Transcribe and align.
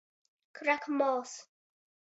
Krakmols. 0.59 1.37